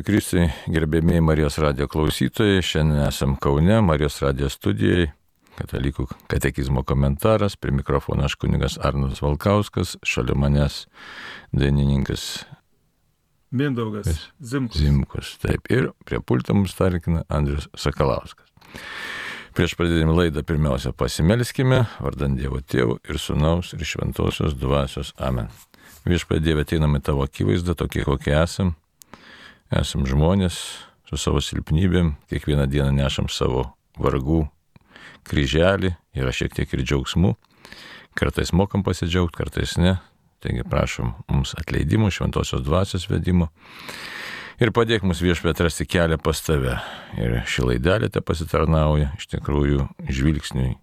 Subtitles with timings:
[0.00, 5.10] Kristui, gerbėmiai Marijos radio klausytojai, šiandien esam Kaune, Marijos radio studijai,
[5.58, 10.86] katalikų katekizmo komentaras, prie mikrofono aš kunigas Arnas Valkauskas, šalia manęs
[11.52, 12.24] dainininkas
[13.52, 14.80] Mindaugas Zimkus.
[14.80, 15.36] Zimkus.
[15.44, 18.48] Taip, ir prie pulto mums tarkina Andrius Sakalauskas.
[19.52, 25.52] Prieš pradėdami laidą pirmiausia pasimelskime, vardant Dievo Tėvų ir Sūnaus ir Šventosios Dvasios Amen.
[26.08, 28.72] Viešpadėvė ateiname tavo akivaizdą, tokie kokie esam
[29.80, 30.58] esam žmonės
[31.08, 33.66] su savo silpnybėm, kiekvieną dieną nešam savo
[34.00, 34.46] vargų
[35.28, 37.34] kryželį, yra šiek tiek ir džiaugsmų,
[38.18, 39.96] kartais mokam pasidžiaugti, kartais ne,
[40.42, 43.50] taigi prašom mums atleidimo, šventosios dvasios vedimo.
[44.62, 46.76] Ir padėk mums viešpė atrasti kelią pas tave.
[47.18, 50.76] Ir ši laidelė te pasitarnauja iš tikrųjų žvilgsniui,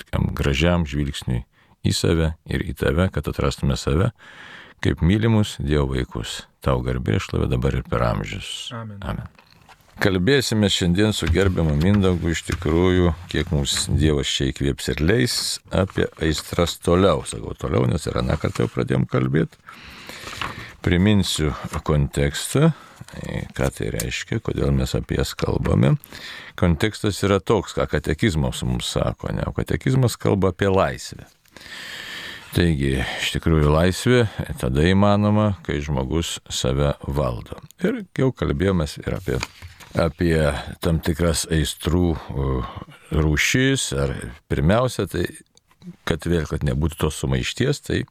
[0.00, 1.44] tokiam gražiam žvilgsniui
[1.86, 4.10] į save ir į tave, kad atrastume save
[4.84, 6.44] kaip mylimus Dievo vaikus.
[6.64, 8.70] Tau garbė išlavė dabar ir per amžius.
[8.74, 8.98] Amen.
[9.02, 9.28] Amen.
[9.98, 15.34] Kalbėsime šiandien su gerbiamu Mindaugu iš tikrųjų, kiek mums Dievas čia įkvėps ir leis
[15.74, 17.24] apie aistras toliau.
[17.26, 19.58] Sakau toliau, nes ir aną kartą jau pradėjom kalbėti.
[20.86, 21.50] Priminsiu
[21.82, 22.70] kontekstą,
[23.58, 25.96] ką tai reiškia, kodėl mes apie jas kalbame.
[26.58, 31.26] Kontekstas yra toks, ką katekizmas mums sako, ne, o katekizmas kalba apie laisvę.
[32.54, 34.22] Taigi, iš tikrųjų laisvė
[34.60, 37.58] tada įmanoma, kai žmogus save valdo.
[37.84, 39.36] Ir jau kalbėjomės ir apie,
[39.98, 40.36] apie
[40.84, 42.14] tam tikras aistrų
[43.12, 44.14] rūšis, ar
[44.48, 45.26] pirmiausia, tai
[46.08, 48.02] kad vėl, kad nebūtų tos sumaišties, tai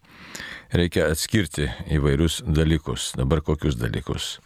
[0.75, 3.11] reikia atskirti įvairius dalykus.
[3.17, 4.37] Dabar kokius dalykus?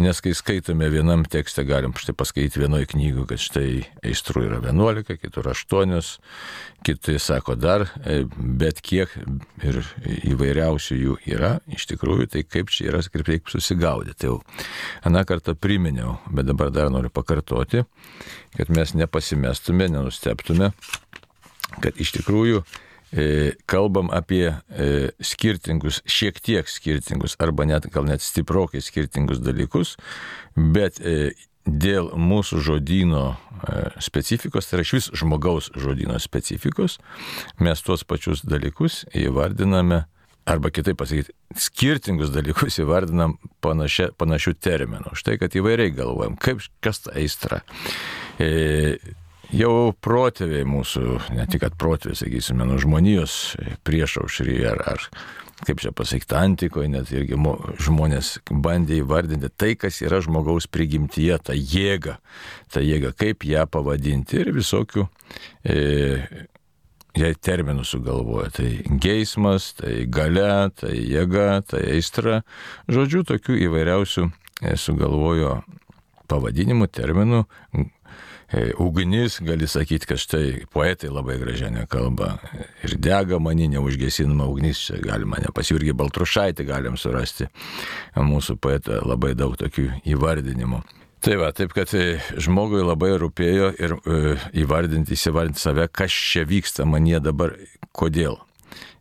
[0.00, 3.68] Nes kai skaitome vienam tekste, galim štai paskaityti vienoje knygoje, kad štai
[4.04, 5.94] aistrų yra 11, kitur 8,
[6.84, 9.12] kiti sako dar, e, bet kiek
[9.64, 9.80] ir
[10.34, 14.18] įvairiausių jų yra, iš tikrųjų, tai kaip čia yra, kaip reikia susigaudyti.
[14.24, 14.40] Tai jau
[15.08, 17.84] aną kartą priminiau, bet dabar dar noriu pakartoti,
[18.54, 20.72] kad mes nepasimestume, nenusteptume,
[21.82, 22.64] kad iš tikrųjų
[23.16, 29.92] E, kalbam apie e, skirtingus, šiek tiek skirtingus, arba net gal net stiprokai skirtingus dalykus,
[30.56, 33.36] bet e, dėl mūsų žodino
[34.02, 36.98] specifikos, tai yra iš vis žmogaus žodino specifikos,
[37.62, 40.02] mes tuos pačius dalykus įvardiname,
[40.50, 45.14] arba kitaip pasakyti, skirtingus dalykus įvardinam panašia, panašių terminų.
[45.16, 47.62] Štai, kad įvairiai galvojam, kaip, kas ta aistra.
[48.42, 48.98] E,
[49.52, 51.04] jau protėviai mūsų,
[51.36, 53.56] ne tik protėviai, sakysime, nuo žmonijos
[53.86, 55.08] priešaušryje ar, ar
[55.64, 57.38] kaip čia pasakyti, antikoje, net irgi
[57.84, 62.18] žmonės bandė įvardinti tai, kas yra žmogaus prigimtyje, tą jėgą,
[62.74, 65.06] tą jėgą, kaip ją pavadinti ir visokių
[65.64, 65.78] e,
[67.16, 68.50] jai terminų sugalvoja.
[68.58, 68.68] Tai
[69.00, 72.42] geismas, tai gale, tai jėga, tai aistra.
[72.90, 75.60] Žodžiu, tokių įvairiausių e, sugalvojo
[76.30, 77.44] pavadinimų, terminų,
[78.78, 82.34] ugnis, gali sakyti, kad štai poetai labai gražiai nekalba.
[82.86, 87.48] Ir dega mani neužgesinama ugnis, čia galima ne pasijurgi Baltrušaitį galim surasti.
[88.16, 90.82] Mūsų poetą labai daug tokių įvardinimų.
[91.24, 94.16] Tai va, taip kad e, žmogui labai rūpėjo ir e,
[94.60, 97.54] įvardinti, įsivardinti save, kas čia vyksta manie dabar,
[97.96, 98.36] kodėl.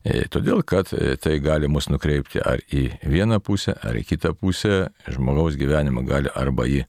[0.03, 0.89] Todėl, kad
[1.23, 6.33] tai gali mus nukreipti ar į vieną pusę, ar į kitą pusę, žmogaus gyvenimą gali
[6.35, 6.81] arba į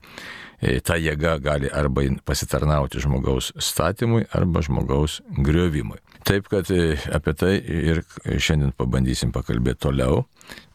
[0.64, 5.98] E, ta jėga gali arba pasitarnauti žmogaus statymui, arba žmogaus griovimui.
[6.24, 10.22] Taip, kad e, apie tai ir šiandien pabandysim pakalbėti toliau.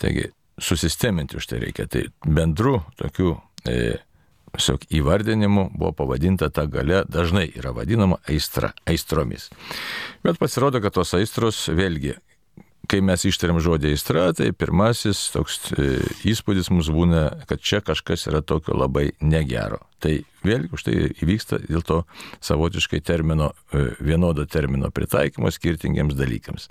[0.01, 0.27] Taigi,
[0.61, 1.87] susisteminti už tai reikia.
[1.89, 3.33] Tai bendru tokiu
[3.65, 3.97] e,
[4.53, 9.49] tiesiog įvardinimu buvo pavadinta ta gale, dažnai yra vadinama aistra, aistromis.
[10.25, 12.17] Bet pasirodo, kad tos aistros vėlgi
[12.89, 15.89] kai mes ištariam žodį aistra, tai pirmasis toks e,
[16.29, 19.83] įspūdis mums būna, kad čia kažkas yra tokio labai negero.
[20.01, 20.13] Tai
[20.47, 21.99] vėlgi už tai įvyksta dėl to
[22.45, 26.69] savotiškai termino, e, vienodo termino pritaikymo skirtingiems dalykams.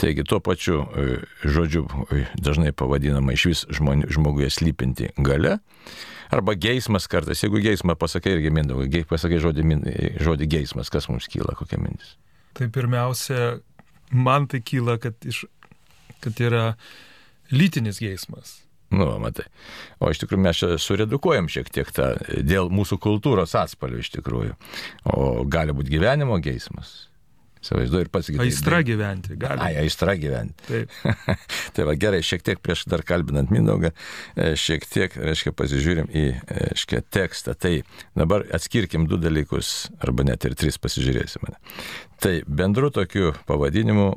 [0.00, 1.86] Taigi tuo pačiu e, žodžiu
[2.38, 5.58] dažnai pavadinama iš vis žmoguje slypinti gale.
[6.32, 9.66] Arba geismas kartais, jeigu geismą pasakai irgi mindaugai, pasakai žodį,
[10.22, 12.14] žodį geismas, kas mums kyla, kokia mintis?
[12.56, 13.58] Tai pirmiausia,
[14.12, 15.44] man tai kyla, kad, iš,
[16.24, 16.72] kad yra
[17.52, 18.60] lytinis geismas.
[18.92, 19.46] Nu, matai.
[20.04, 22.10] O iš tikrųjų mes čia suredukuojam šiek tiek tą
[22.44, 24.56] dėl mūsų kultūros atspalvių iš tikrųjų.
[25.08, 27.06] O gali būti gyvenimo geismas.
[27.62, 28.50] Įsivaizduoju ir pats gyventi.
[28.50, 29.62] Aistra gyventi, gali.
[29.62, 30.66] Ai, aistra gyventi.
[30.66, 30.96] Taip.
[31.76, 33.92] tai va gerai, šiek tiek prieš dar kalbinant Mindaugą,
[34.34, 37.54] e, šiek tiek, reiškia, pasižiūrim į, e, reiškia, tekstą.
[37.54, 37.76] Tai
[38.18, 41.54] dabar atskirkim du dalykus, arba net ir tris pasižiūrėsime.
[42.22, 44.10] Tai bendru tokiu pavadinimu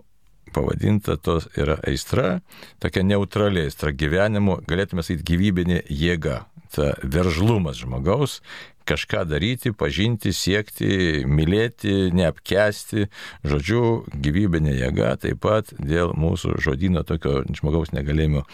[0.55, 2.39] pavadinta tos yra aistra,
[2.79, 6.45] tokia neutrali aistra gyvenimu, galėtume sakyti gyvybinė jėga,
[6.75, 8.39] ta veržlumas žmogaus,
[8.87, 13.07] kažką daryti, pažinti, siekti, mylėti, neapkesti,
[13.47, 13.83] žodžiu,
[14.13, 18.45] gyvybinė jėga taip pat dėl mūsų žodino tokio žmogaus negalėjimo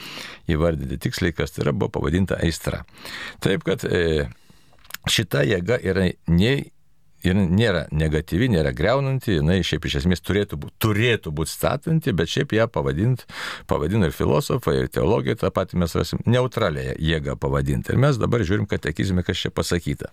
[0.51, 2.83] įvardyti tiksliai, kas tai yra, buvo pavadinta aistra.
[3.43, 4.27] Taip kad e,
[5.09, 6.71] šita jėga yra nei
[7.27, 12.31] ir nėra negatyvi, nėra greunanti, jinai šiaip iš esmės turėtų būti, turėtų būti statanti, bet
[12.31, 13.25] šiaip ją pavadint,
[13.69, 17.94] pavadino ir filosofai, ir teologai, tą patį mes rasim neutraliąją jėgą pavadinti.
[17.94, 20.12] Ir mes dabar žiūrim katekizme, kas čia pasakyta.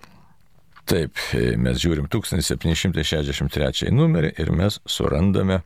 [0.88, 1.20] Taip,
[1.60, 5.60] mes žiūrim 1763 numerį ir mes surandame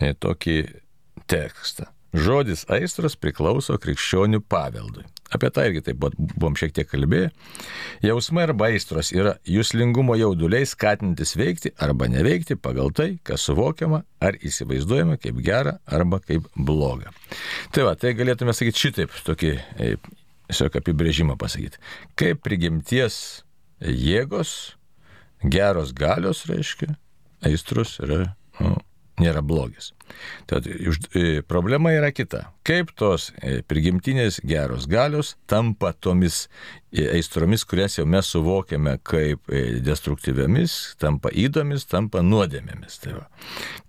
[0.00, 0.56] e, tokį
[1.28, 1.90] tekstą.
[2.12, 5.04] Žodis aistros priklauso krikščionių paveldui.
[5.32, 7.30] Apie tą irgi taip buvom šiek tiek kalbėję.
[8.04, 14.36] Jausmai arba aistros yra jūslingumo jauduliai skatinantis veikti arba neveikti pagal tai, kas suvokiama ar
[14.44, 17.14] įsivaizduojama kaip gera arba kaip bloga.
[17.72, 19.94] Tai va, tai galėtume sakyti šitaip, tokį e,
[20.52, 21.80] tiesiog apibrėžimą pasakyti.
[22.18, 23.16] Kaip prigimties
[23.80, 24.76] jėgos,
[25.42, 26.92] geros galios, reiškia,
[27.48, 28.76] aistros yra nu,
[29.22, 29.92] nėra blogis.
[30.46, 32.44] Tad e, problema yra kita.
[32.66, 36.46] Kaip tos e, prigimtinės geros galios tampa tomis
[36.92, 39.52] e, aistromis, kurias jau mes suvokiame kaip
[39.86, 42.98] destruktyviamis, tampa įdomis, tampa nuodėmėmis.
[43.02, 43.28] Tai va.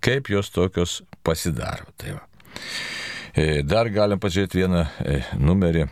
[0.04, 1.86] kaip jos tokios pasidaro.
[1.96, 2.24] Tai va.
[3.66, 4.84] Dar galim pažiūrėti vieną
[5.42, 5.88] numerį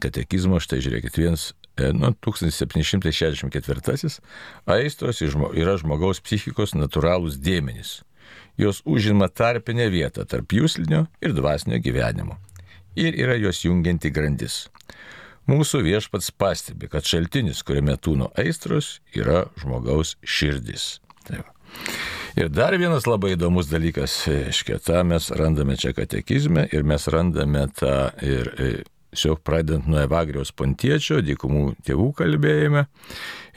[0.00, 1.50] katekizmo, štai žiūrėkit, vienas
[1.92, 4.20] nu, 1764
[4.72, 8.00] aistros yra žmogaus psichikos natūralūs dėmenys
[8.58, 12.38] jos užima tarpinę vietą tarp jūslinio ir dvasinio gyvenimo.
[12.96, 14.66] Ir yra jos jungianti grandis.
[15.46, 20.96] Mūsų viešpats pastebi, kad šaltinis, kuriame tūno aistros, yra žmogaus širdis.
[21.28, 21.52] Tai va.
[22.34, 24.24] ir dar vienas labai įdomus dalykas,
[24.86, 28.52] tą mes randame čia katekizme ir mes randame tą ir
[29.16, 32.84] tiesiog pradedant nuo Evagriaus pontiečio, dykumų tėvų kalbėjime,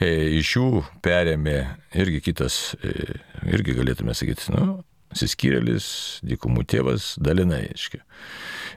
[0.00, 0.08] e,
[0.40, 1.58] iš jų perėmė
[2.00, 3.18] irgi kitas, e,
[3.52, 4.80] irgi galėtume sakyti, nu,
[5.16, 5.86] Siskyrėlis,
[6.26, 8.02] dykumų tėvas, dalinai, aiškiai.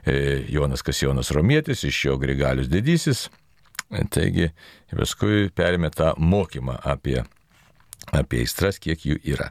[0.04, 0.16] E,
[0.50, 3.28] Jonas Kasijonas Romietis, iš jo Grigalius Didysis.
[3.86, 4.50] E, taigi,
[4.90, 7.22] paskui perėmė tą mokymą apie
[8.12, 9.46] apie aistras, kiek jų yra.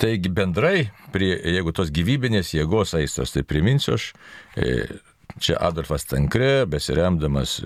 [0.00, 4.06] Taigi bendrai, prie, jeigu tos gyvybinės jėgos aistros, tai priminsiu aš,
[4.56, 4.86] e,
[5.42, 7.58] čia Adolfas Tankre, besiremdamas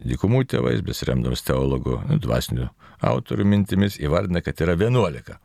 [0.00, 2.70] dykumų tėvais, besiremdamas teologų, nu, dvasinių
[3.04, 5.36] autorių mintimis, įvardina, kad yra 11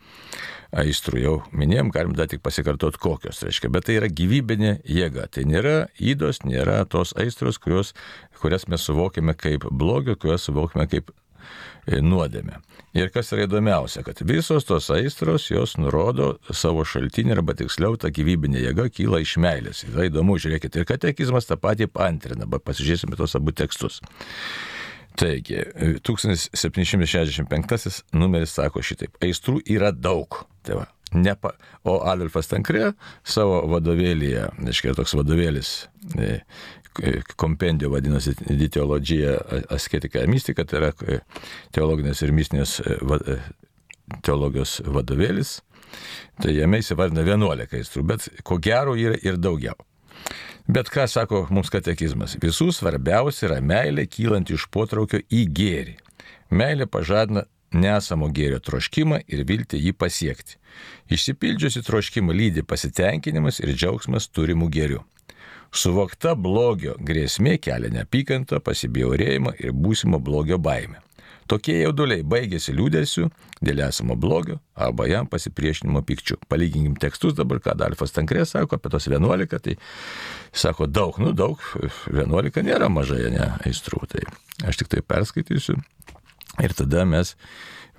[0.72, 5.28] aistrų jau minėjom, galim dar tik pasikartoti kokios, reiškia, bet tai yra gyvybinė jėga.
[5.32, 7.94] Tai nėra įdos, nėra tos aistros, kurios,
[8.42, 12.62] kurias mes suvokiame kaip blogio, kurias suvokiame kaip e, nuodėmė.
[12.98, 18.12] Ir kas yra įdomiausia, kad visos tos aistros, jos nurodo savo šaltinį, arba tiksliau, ta
[18.12, 19.86] gyvybinė jėga kyla iš meilės.
[19.88, 24.02] Tai įdomu, žiūrėkit, ir katekizmas tą patį pantrina, bet pasižiūrėsime tos abu tekstus.
[25.20, 25.60] Taigi,
[26.08, 30.46] 1765 numeris sako šitaip, aistrų yra daug.
[30.68, 30.86] Tai va,
[31.18, 31.54] nepa,
[31.84, 32.92] o Adolfas Tankre
[33.24, 35.72] savo vadovėlyje, aiškiai toks vadovėlis,
[36.18, 36.38] e,
[37.40, 39.38] kompendijo vadinasi Diteologija
[39.72, 41.20] asketika ir mistika, tai yra e,
[41.76, 43.38] teologinės ir mistinės e,
[44.26, 45.60] teologijos vadovėlis.
[46.42, 49.76] Tai jame įsivardina 11 aistrų, bet ko gero yra ir daugiau.
[50.72, 52.38] Bet ką sako mums katekizmas?
[52.40, 55.96] Visų svarbiausia yra meilė kylanti iš potraukio į gėrį.
[56.54, 60.58] Meilė pažadina nesamo gėrio troškimą ir viltį jį pasiekti.
[61.12, 65.04] Išsipildžiusi troškimą lydi pasitenkinimas ir džiaugsmas turimų gėrių.
[65.72, 71.00] Suvokta blogio grėsmė kelia neapykantą, pasibjaurėjimą ir būsimo blogio baimę.
[71.52, 73.26] Tokie jauduliai baigėsi liūdėsiu
[73.64, 76.38] dėl esamo blogio arba jam pasipriešinimo pykčių.
[76.52, 79.76] Palyginkim tekstus dabar, ką Dalfas Tankrė sako apie tos 11, tai
[80.54, 81.60] sako daug, nu daug,
[82.12, 84.06] 11 nėra mažai, ne, aistrų.
[84.12, 84.24] Tai
[84.70, 85.80] aš tik tai perskaitysiu
[86.60, 87.36] ir tada mes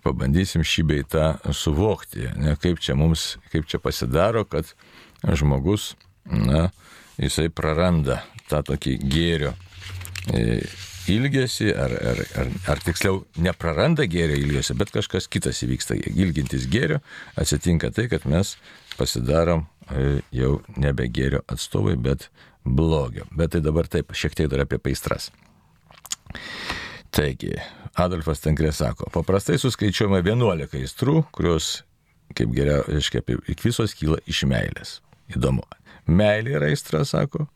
[0.02, 4.74] pabandysim šį beitą suvokti, ne, kaip čia mums, kaip čia pasidaro, kad
[5.22, 5.92] žmogus,
[6.26, 6.70] na,
[7.22, 9.52] jisai praranda tą tokį gėrio
[10.34, 10.62] e,
[11.10, 15.96] ilgesi, ar, ar, ar, ar tiksliau nepraranda gėrio ilgesio, bet kažkas kitas įvyksta.
[16.12, 17.00] Ilgintis gėrio
[17.38, 18.56] atsitinka tai, kad mes
[18.98, 22.28] pasidarom e, jau nebe gėrio atstovai, bet
[22.64, 23.26] blogio.
[23.34, 25.30] Bet tai dabar taip, šiek tiek dar apie paistras.
[27.12, 27.52] Taigi,
[28.00, 31.82] Adolfas Tankrė sako, paprastai suskaičiuojama 11 aistrų, kurios,
[32.32, 33.20] kaip geriau, reiškia,
[33.60, 35.00] visos kyla iš meilės.
[35.32, 35.66] Įdomu.
[36.08, 37.46] Meilė yra aistra, sako,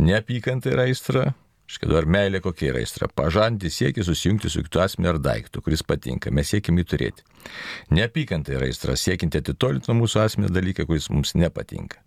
[0.00, 1.34] neapykanta yra aistra,
[1.66, 3.08] Škai dabar meilė kokia yra aistra.
[3.10, 6.30] Pažanti siekia susijungti su kitu asmeniu ar daiktu, kuris patinka.
[6.30, 7.24] Mes siekim jį turėti.
[7.90, 11.98] Neapykanta yra aistra, siekinti atitolinti nuo mūsų asmenio dalyką, kuris mums nepatinka.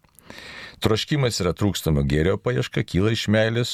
[0.80, 3.74] Troškimas yra trūkstamo gėrio paieška, kyla iš meilės,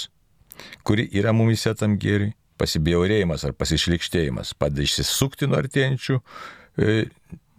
[0.89, 2.33] kuri yra mumise tam gėriui.
[2.59, 6.99] Pasibjaurėjimas ar pasišlikštėjimas padeda išsisukti nuo artėjančių e,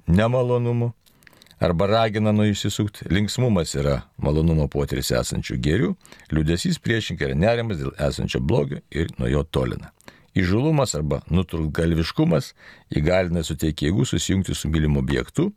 [0.07, 0.93] nemalonumų
[1.61, 3.09] arba ragina nuo išsisukti.
[3.11, 5.93] Linksmumas yra malonumo potyris esančių gėrių,
[6.33, 9.93] liūdėsys priešinkai yra nerimas dėl esančio blogio ir nuo jo tolina.
[10.37, 12.50] Įžulumas arba nutrūgalviškumas
[12.93, 15.49] įgalina suteikti jėgų susijungti su mylimu objektu.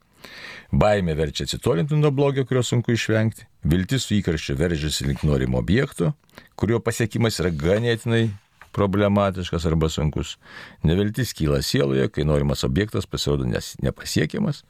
[0.72, 3.48] Baimė verčia atsitolinti nuo blogio, kurio sunku išvengti.
[3.68, 6.14] Viltis su įkarščiu veržiasi link norimo objekto,
[6.60, 8.30] kurio pasiekimas yra ganėtinai
[8.76, 10.38] problematiškas arba sunkus.
[10.84, 13.48] Neviltis kyla sieloje, kai norimas objektas pasirodo
[13.84, 14.64] nepasiekiamas.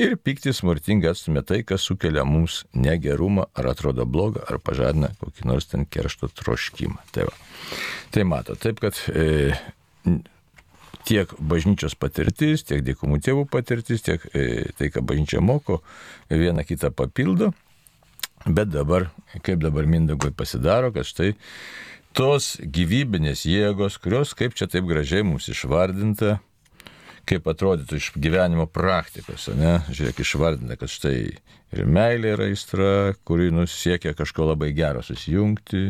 [0.00, 5.48] Ir piktis smurtingai atstumė tai, kas sukelia mums negerumą, ar atrodo blogą, ar pažadina kokį
[5.50, 7.02] nors ten keršto troškimą.
[7.12, 7.34] Tai, va.
[8.14, 9.52] tai mato, taip kad e,
[11.08, 15.82] tiek bažnyčios patirtis, tiek dėkumų tėvų patirtis, tiek e, tai, ką bažnyčia moko,
[16.30, 17.52] viena kitą papildo.
[18.46, 19.10] Bet dabar,
[19.46, 21.34] kaip dabar Mindagui pasidaro, kad štai
[22.16, 26.38] tos gyvybinės jėgos, kurios, kaip čia taip gražiai mums išvardinta,
[27.28, 29.78] kaip atrodytų iš gyvenimo praktikos, ne?
[29.90, 31.16] Žiūrėk, išvardinta, kad štai
[31.72, 32.88] ir meilė yra aistra,
[33.28, 35.84] kuri nusiekia kažko labai gero susijungti.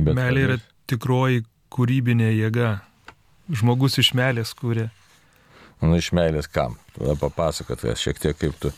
[0.00, 0.58] Meilė yra
[0.90, 2.78] tikroji kūrybinė jėga.
[3.50, 4.90] Žmogus iš meilės kūrė.
[5.80, 6.76] Nu, iš meilės kam?
[6.94, 8.68] Tada papasakot, šiek tiek kaip tu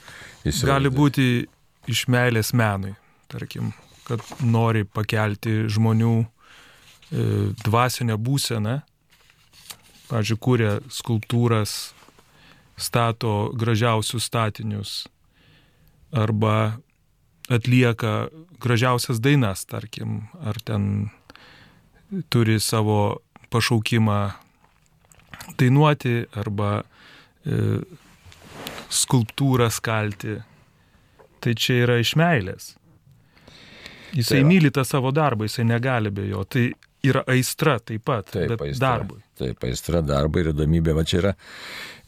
[0.44, 0.68] įsivaizduoji.
[0.68, 1.24] Gali būti
[1.90, 2.92] iš meilės menui,
[3.32, 3.72] tarkim,
[4.06, 6.41] kad nori pakelti žmonių E,
[7.12, 8.80] dvasinę būseną.
[10.08, 11.92] Pavyzdžiui, kūrė skulptūras,
[12.76, 14.92] stato gražiausius statinius
[16.12, 16.78] arba
[17.52, 18.28] atlieka
[18.60, 21.10] gražiausias dainas, tarkim, ar ten
[22.32, 24.20] turi savo pašaukimą
[25.58, 26.82] dainuoti arba
[27.44, 27.80] e,
[28.92, 30.38] skulptūrą skalti.
[31.42, 32.68] Tai čia yra iš meilės.
[34.14, 36.44] Jisai tai myli tą savo darbą, jisai negali be jo.
[36.44, 36.68] Tai
[37.06, 39.20] yra aistra taip pat, taip, aistra, darbui.
[39.38, 40.94] Taip, aistra darbui ir įdomybė.
[40.96, 41.32] Va čia yra,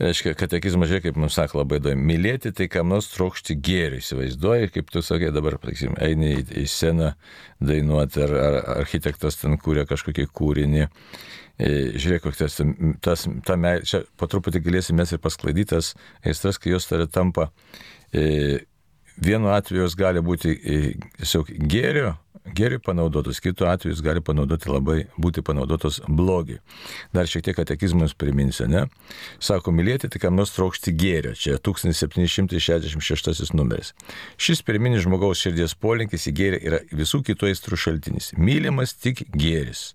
[0.03, 4.71] reiškia, katekizmas, žiūrėk, kaip mums sako labai įdomu, mylėti tai kam nors trokšti gėrį, įsivaizduoji,
[4.77, 7.15] kaip tu sakai dabar, sakysim, eini į, į sceną
[7.65, 10.87] dainuoti, ar, ar architektas ten kūrė kažkokį kūrinį.
[11.55, 11.73] E,
[12.03, 12.61] žiūrėk, koks tas,
[13.03, 15.93] tas, ta meilė, čia po truputį galėsime mes ir pasklaidytas
[16.27, 17.53] aistras, kai jos tari tampa,
[18.11, 18.65] e,
[19.23, 20.81] vienu atveju jos gali būti e,
[21.21, 26.59] tiesiog gėrio, geriui panaudotos, kitu atveju jis gali panaudoti labai, būti panaudotos blogiui.
[27.17, 28.85] Dar šiek tiek katekizmus priminsiu, ne?
[29.43, 33.95] Sako, mylėti tik kam nors trokšti gėrio, čia 1766 numeris.
[34.37, 38.33] Šis pirminis žmogaus širdies polinkis į gėrį yra visų kitų aistrų šaltinis.
[38.37, 39.95] Mylimas tik gėris.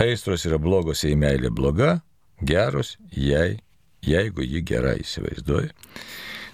[0.00, 2.00] Aistros yra blogos, jei meilė bloga,
[2.42, 3.60] geros, jei,
[4.02, 5.70] jeigu ji gerai įsivaizduoja.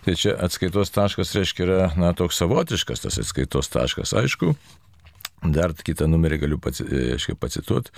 [0.05, 4.55] Tai čia atskaitos taškas reiškia yra, na, toks savotiškas tas atskaitos taškas, aišku,
[5.43, 7.93] Dar kitą numerį galiu e, pacituoti.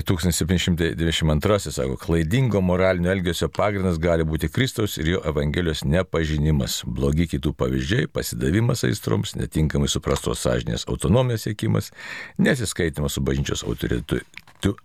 [0.00, 7.52] 1792 sako, klaidingo moralinio elgesio pagrindas gali būti Kristaus ir jo Evangelijos nepažinimas, blogi kitų
[7.60, 11.92] pavyzdžiai, pasidavimas aistroms, netinkamai suprastos sąžinės autonomijos siekimas,
[12.40, 14.22] nesiskaitimas su bažnyčios autoritetu,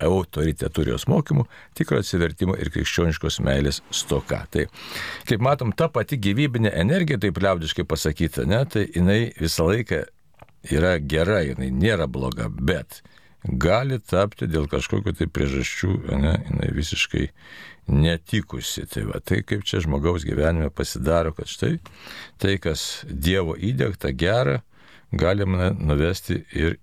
[0.04, 4.44] autoritetu ir jos mokymu, tikro atsivertimo ir krikščioniškos meilės stoka.
[4.52, 4.68] Tai,
[5.30, 10.04] kaip matom, ta pati gyvybinė energija, taip liaudiškai pasakyta, ne, tai jinai visą laiką
[10.74, 13.02] yra gera, jinai nėra bloga, bet
[13.44, 17.28] gali tapti dėl kažkokiu tai priežasčių, ne, jinai visiškai
[17.88, 18.86] netikusi.
[18.92, 21.78] Tai, va, tai kaip čia žmogaus gyvenime pasidaro, kad štai
[22.42, 24.62] tai, kas Dievo įdėkta gera,
[25.12, 26.78] galima nuvesti ir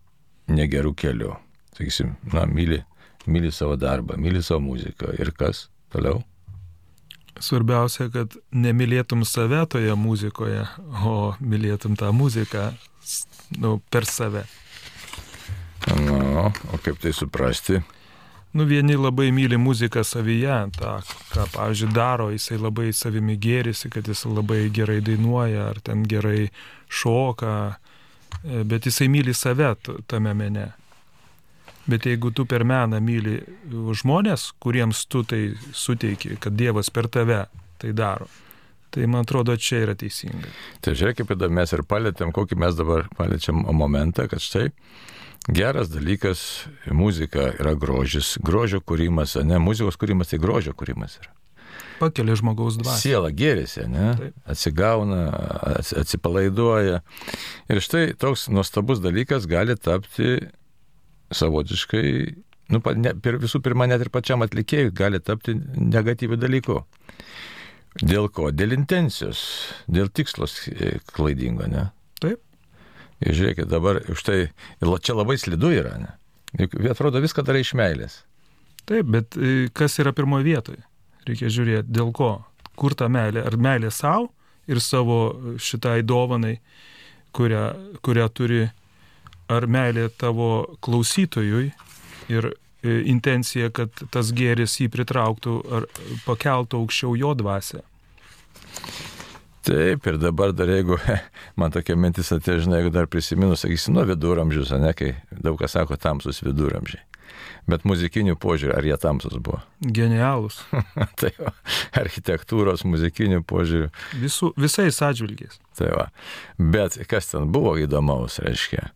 [0.48, 1.34] negerų kelių.
[1.74, 2.80] Sakysim, na, myli,
[3.26, 6.22] myli savo darbą, myli savo muziką ir kas toliau.
[7.42, 10.66] Svarbiausia, kad nemylėtum save toje muzikoje,
[11.02, 12.70] o mylėtum tą muziką
[13.58, 14.44] nu, per save.
[16.00, 17.80] Nu, o kaip tai suprasti?
[18.54, 21.00] Nu, vieni labai myli muziką savyje, tą,
[21.32, 26.52] ką, pavyzdžiui, daro, jisai labai savimi gėrisi, kad jis labai gerai dainuoja, ar ten gerai
[26.86, 27.56] šoka,
[28.44, 29.74] e, bet jisai myli save
[30.06, 30.68] tame mene.
[31.90, 37.44] Bet jeigu tu per meną myli žmonės, kuriems tu tai suteiki, kad Dievas per tave
[37.80, 38.30] tai daro,
[38.94, 40.46] Tai man atrodo, čia yra teisinga.
[40.84, 44.68] Tai žiūrėk, kaip mes ir palėtėm, kokį mes dabar palėčiam momentą, kad štai
[45.50, 46.44] geras dalykas,
[46.86, 51.34] muzika yra grožis, grožio kūrimas, ne, muzikos kūrimas tai grožio kūrimas yra.
[51.98, 53.00] Pakelia žmogaus dvasią.
[53.02, 54.12] Siela gerisi, ne?
[54.20, 54.38] Taip.
[54.54, 55.24] Atsigauna,
[55.74, 57.02] atsipalaiduoja.
[57.74, 60.36] Ir štai toks nuostabus dalykas gali tapti
[61.32, 62.06] savotiškai,
[62.74, 63.12] nu, ne,
[63.42, 66.80] visų pirma, net ir pačiam atlikėjui gali tapti negatyvių dalykų.
[68.02, 68.50] Dėl ko?
[68.50, 69.40] Dėl intencijos,
[69.86, 71.88] dėl tikslos e, klaidingo, ne?
[72.22, 72.40] Taip.
[73.22, 76.10] Ir žiūrėkit, dabar tai, ir čia labai slidu yra, ne?
[76.58, 78.22] Juk atrodo viską darai iš meilės.
[78.84, 80.82] Taip, bet e, kas yra pirmoje vietoje?
[81.28, 82.36] Reikia žiūrėti, dėl ko.
[82.74, 83.44] Kur ta meilė?
[83.46, 84.32] Ar meilė savo
[84.66, 85.18] ir savo
[85.60, 86.56] šitai dovanai,
[87.36, 87.64] kurią,
[88.04, 88.62] kurią turi,
[89.52, 91.72] ar meilė tavo klausytojui
[92.32, 95.88] ir e, intencija, kad tas gėris jį pritrauktų ar
[96.26, 97.82] pakeltų aukščiau jo dvasę.
[99.64, 100.98] Taip, ir dabar dar jeigu,
[101.60, 105.76] man tokia mintis atėjo, žinai, jeigu dar prisimenu, sakysim, nuo viduramžius, ne, kai daug kas
[105.78, 107.00] sako tamsus viduramžiai.
[107.64, 109.62] Bet muzikinių požiūrių, ar jie tamsus buvo?
[109.80, 110.58] Genialus.
[111.20, 111.54] tai va,
[111.96, 113.88] architektūros, muzikinių požiūrių.
[114.20, 115.56] Visų, visais atžvilgiais.
[115.78, 116.04] Tai va.
[116.60, 118.90] Bet kas ten buvo įdomaus, reiškia?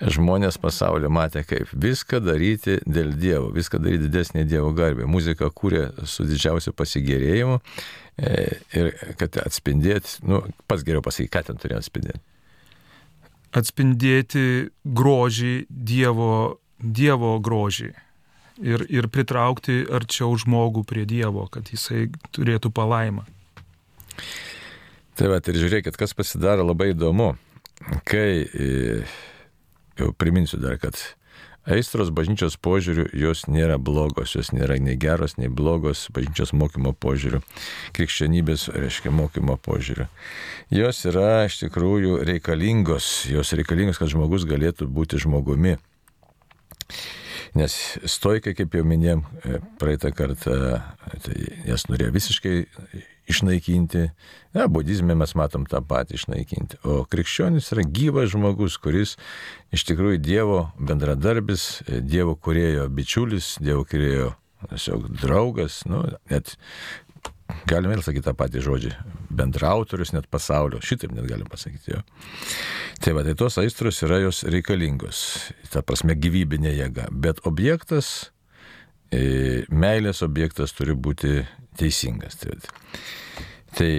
[0.00, 5.06] Žmonės pasaulio matė, kaip viską daryti dėl Dievo, viską daryti didesnį Dievo garbę.
[5.06, 7.58] Muziką kūrė su didžiausiu pasigėrėjimu
[8.18, 12.22] e, ir kad atspindėti, nu, pats geriau pasakyti, ką ten turėjo atspindėti.
[13.52, 14.46] Atspindėti
[14.82, 17.92] grožį, Dievo, dievo grožį.
[18.62, 23.24] Ir, ir pritraukti arčiau žmogų prie Dievo, kad jisai turėtų palaimą.
[25.16, 27.32] Tai va, ir žiūrėkit, kas pasidaro labai įdomu.
[28.08, 28.46] Kai
[29.98, 30.98] jau priminsiu dar, kad
[31.68, 37.42] aistros bažnyčios požiūrių jos nėra blogos, jos nėra nei geros, nei blogos bažnyčios mokymo požiūrių,
[37.96, 40.08] krikščionybės, reiškia, mokymo požiūrių.
[40.74, 45.76] Jos yra iš tikrųjų reikalingos, jos reikalingos, kad žmogus galėtų būti žmogumi.
[47.58, 47.74] Nes
[48.08, 50.80] stoikai, kaip jau minėjom e, praeitą kartą,
[51.24, 51.36] tai
[51.68, 52.54] jas norėjo visiškai
[53.32, 54.04] išnaikinti.
[54.56, 56.82] Na, budizme mes matom tą patį išnaikinti.
[56.86, 59.16] O krikščionis yra gyvas žmogus, kuris
[59.74, 64.32] iš tikrųjų Dievo bendradarbis, Dievo kurėjo bičiulis, Dievo kurėjo
[64.70, 66.54] tiesiog draugas, nu, net
[67.68, 68.92] galime ir sakyti tą patį žodį,
[69.34, 72.02] bendrautorius net pasaulio, šitaip net galim pasakyti jo.
[73.02, 75.22] Tai va, tai tos aistros yra jos reikalingos,
[75.72, 78.30] ta prasme gyvybinė jėga, bet objektas,
[79.12, 81.42] e, meilės objektas turi būti
[81.80, 82.38] teisingas.
[82.40, 82.56] Tai,
[83.78, 83.90] tai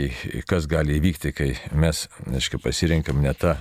[0.49, 3.57] kas gali įvykti, kai mes, aiškiai, pasirinkam ne tą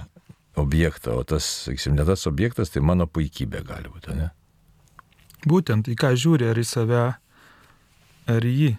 [0.61, 4.31] objektą, o tas, sakysim, ne tas objektas, tai mano puikybė gali būti, ne?
[5.48, 7.05] Būtent, į ką žiūri, ar į save,
[8.31, 8.72] ar į jį.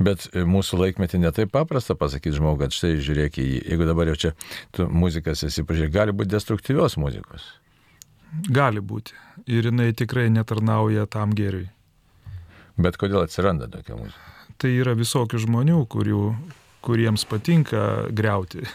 [0.00, 3.58] Bet mūsų laikmetį netai paprasta pasakyti žmogui, kad štai žiūrėk į jį.
[3.72, 4.30] Jeigu dabar jau čia
[4.76, 7.44] tu muzikas esi pažiūrėk, gali būti destruktyvios muzikos.
[8.48, 9.16] Gali būti.
[9.50, 11.68] Ir jinai tikrai netarnauja tam geriui.
[12.80, 14.34] Bet kodėl atsiranda tokia muzika?
[14.60, 16.24] Tai yra visokių žmonių, kurių,
[16.84, 18.66] kuriems patinka greuti.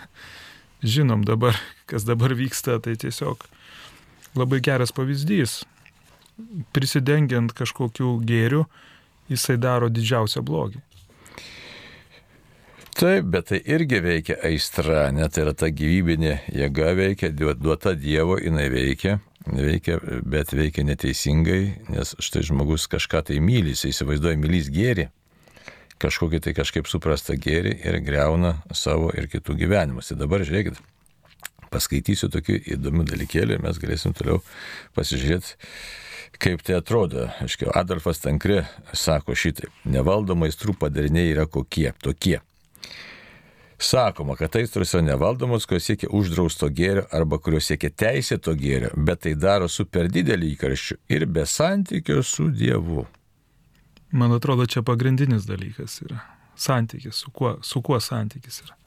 [0.86, 1.58] Žinom dabar,
[1.90, 3.46] kas dabar vyksta, tai tiesiog
[4.38, 5.64] labai geras pavyzdys.
[6.76, 8.66] Prisidengiant kažkokiu gėriu,
[9.32, 10.82] jisai daro didžiausią blogį.
[12.96, 18.38] Taip, bet tai irgi veikia aistra, net tai yra ta gyvybinė jėga veikia, duota Dievo,
[18.40, 21.62] jinai veikia veikia, bet veikia neteisingai,
[21.94, 25.10] nes štai žmogus kažką tai myli, jis įsivaizduoja mylys gėri,
[26.02, 30.12] kažkokį tai kažkaip suprastą gėri ir greuna savo ir kitų gyvenimus.
[30.12, 30.80] Tai dabar žiūrėkit,
[31.74, 34.42] paskaitysiu tokių įdomių dalykėlių ir mes galėsim toliau
[34.98, 35.56] pasižiūrėti,
[36.42, 37.30] kaip tai atrodo.
[37.44, 42.40] Aiškiai, Adolfas Tankri sako šitai, nevaldomai strų padariniai yra kokie, tokie.
[43.80, 49.26] Sakoma, kad aistros yra nevaldomos, kurios siekia uždrausto gėrio arba kurios siekia teisėto gėrio, bet
[49.26, 53.04] tai daro su per dideliu įkarščiu ir be santykio su Dievu.
[54.16, 56.22] Man atrodo, čia pagrindinis dalykas yra
[56.56, 58.78] santykis, su kuo, su kuo santykis yra.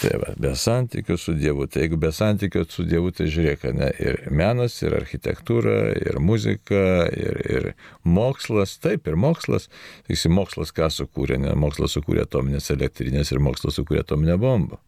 [0.00, 1.66] Tai va, be santykio su Dievu.
[1.68, 6.84] Tai jeigu be santykio su Dievu, tai žiūrėk, ne, ir menas, ir architektūra, ir muzika,
[7.12, 7.68] ir, ir
[8.06, 9.68] mokslas, taip, ir mokslas.
[10.06, 14.80] Sakysim, mokslas ką sukūrė, ne, mokslas sukūrė atominės elektrinės ir mokslas sukūrė atominę bombą.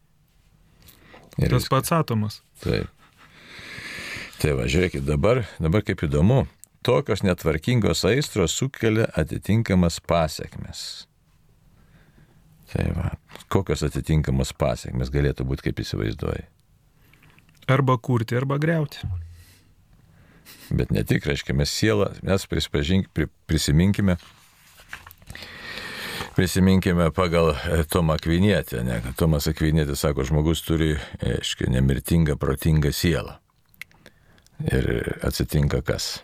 [1.41, 2.41] Ir Tas pats atomas.
[2.63, 2.89] Taip.
[4.41, 6.43] Tai va, žiūrėkit, dabar, dabar kaip įdomu,
[6.85, 11.05] tokios netvarkingos aistros sukelia atitinkamas pasiekmes.
[12.73, 13.11] Tai va,
[13.53, 16.47] kokios atitinkamos pasiekmes galėtų būti, kaip įsivaizduoji?
[17.69, 19.05] Arba kurti, arba greuti.
[20.73, 24.17] Bet ne tik, reiškia, mes sielą, mes prisiminkime,
[26.33, 33.37] prisiminkime pagal e, Tomą Akvinietę, ne, Tomas Akvinėtis sako, žmogus turi, aiškiai, nemirtingą, protingą sielą.
[34.65, 34.87] Ir
[35.21, 36.23] atsitinka kas?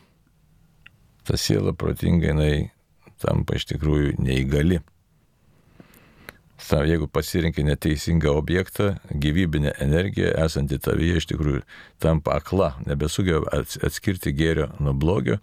[1.30, 2.72] Ta siela protinga, jinai
[3.22, 4.80] tampa iš tikrųjų neįgali
[6.86, 11.62] jeigu pasirinkai neteisingą objektą, gyvybinė energija esanti tavyje iš tikrųjų
[12.04, 15.40] tampa akla, nebesugeba atskirti gėrio nuo blogio,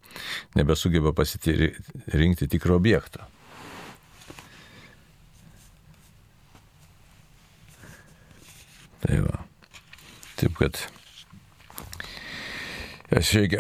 [0.59, 3.25] nebesugeba pasirinkti tikro objektą.
[9.07, 9.41] Tai va.
[10.37, 10.79] Taip kad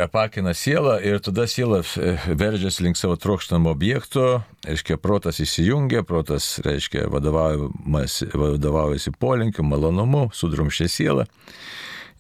[0.02, 6.58] apakina sielą ir tada siela e, veržiasi link savo trokštamo objekto, reiškia, protas įsijungia, protas,
[6.66, 11.30] reiškia, vadovaujasi polinkiu, malonumu, sudrumšė sielą.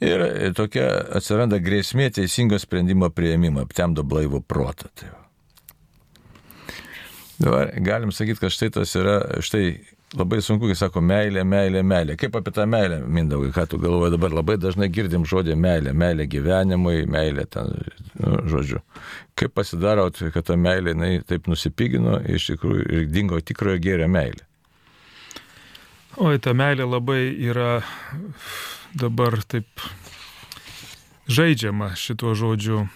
[0.04, 0.86] Ir tokia
[1.16, 4.92] atsiranda grėsmė teisingo sprendimo prieimimo, aptemdo blaivų protą.
[4.94, 5.14] Tai
[7.38, 9.66] Dabar galim sakyti, kad štai tas yra, štai
[10.14, 12.16] labai sunku, kai sako meilė, meilė, meilė.
[12.20, 16.28] Kaip apie tą meilę, Mindaugai, ką tu galvoji dabar, labai dažnai girdim žodį meilė, meilė
[16.30, 17.72] gyvenimui, meilė ten,
[18.20, 18.82] nu, žodžiu.
[19.36, 24.46] Kaip pasidaro, kad ta meilė, jinai taip nusipigino iš tikrųjų ir dingo tikrojo gėrio meilė.
[26.16, 27.82] Oi, ta meilė labai yra
[28.96, 29.66] dabar taip
[31.28, 32.86] žaidžiama šituo žodžiu.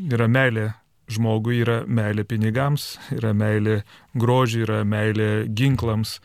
[0.00, 0.70] Yra meilė
[1.12, 3.82] žmogui, yra meilė pinigams, yra meilė
[4.16, 6.16] grožiui, yra meilė ginklams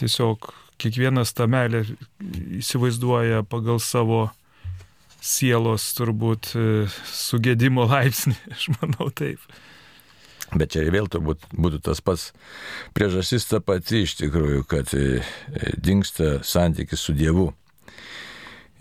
[0.00, 1.84] tiesiog kiekvienas tą meilę
[2.60, 4.26] įsivaizduoja pagal savo
[5.24, 6.64] sielos turbūt e,
[7.08, 9.40] sugėdimo laipsnį, aš manau taip.
[10.54, 12.28] Bet čia vėl turbūt būtų tas pats
[12.94, 15.22] priežastis ta pati iš tikrųjų, kad e,
[15.80, 17.48] dinksta santykis su Dievu.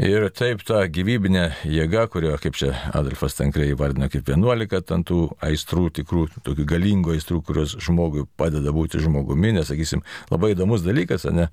[0.01, 5.17] Ir taip ta gyvybinė jėga, kurio, kaip čia Adolfas Tankrai įvardino, kaip 11 ten tų
[5.45, 10.01] aistrų, tikrų, tokių galingų aistrų, kurios žmogui padeda būti žmogumi, nes, sakysim,
[10.34, 11.45] labai įdomus dalykas, ne?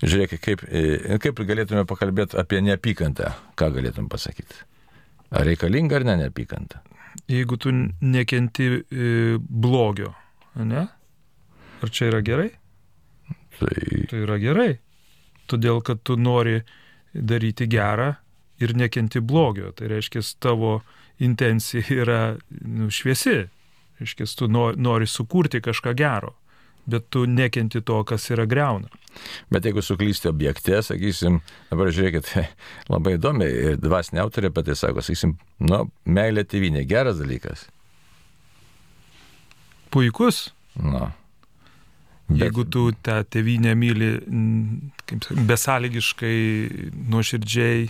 [0.00, 4.56] Žiūrėkit, kaip, e, kaip galėtume pakalbėti apie neapykantą, ką galėtum pasakyti.
[5.36, 6.80] Ar reikalinga ar ne neapykanta?
[7.28, 10.14] Jeigu tu nekenti e, blogio,
[10.56, 10.86] ne?
[11.84, 12.48] Ar čia yra gerai?
[13.60, 13.76] Tai...
[14.08, 14.70] tai yra gerai.
[15.44, 16.62] Todėl, kad tu nori
[17.16, 18.14] daryti gerą
[18.60, 19.72] ir nekenti blogio.
[19.76, 20.80] Tai reiškia, tavo
[21.18, 23.46] intencija yra nu, šviesi.
[24.00, 26.34] Reiškia, tu nori sukurti kažką gero,
[26.84, 28.90] bet tu nekenti to, kas yra greuna.
[29.48, 32.32] Bet jeigu suklysti objekte, sakysim, dabar žiūrėkit,
[32.92, 37.64] labai įdomi ir dvasinė autorė apie tai sako, sakysim, nu, meilė tėvynė, geras dalykas.
[39.94, 40.50] Puikus.
[40.76, 41.08] Nu.
[42.26, 42.40] Bet...
[42.42, 44.08] Jeigu tu tą tėvynę myli
[45.06, 46.38] kaip, besąlygiškai,
[47.12, 47.84] nuoširdžiai,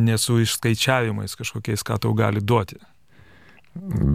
[0.00, 2.80] nesu išskaičiavimais kažkokiais, ką tau gali duoti.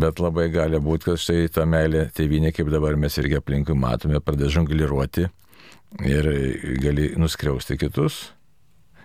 [0.01, 4.19] Bet labai gali būti, kad štai ta meilė tėvynė, kaip dabar mes irgi aplinkui matome,
[4.19, 5.27] pradeda žongliruoti
[6.09, 6.29] ir
[6.81, 8.32] gali nuskriausti kitus.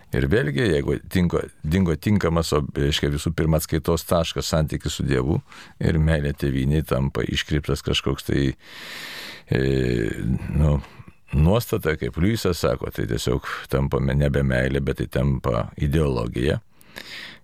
[0.09, 5.37] Ir vėlgi, jeigu tinko, dingo tinkamas, o, reiškia, visų pirma atskaitos taškas santykis su Dievu
[5.77, 8.45] ir meilė tėviniai tampa iškreiptas kažkoks tai
[9.53, 9.59] e,
[10.49, 10.79] nu,
[11.37, 16.57] nuostata, kaip Liujisas sako, tai tiesiog tampame nebe meilė, bet tai tampa ideologija.